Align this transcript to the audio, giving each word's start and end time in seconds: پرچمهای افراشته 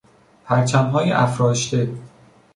پرچمهای 0.45 1.11
افراشته 1.11 1.89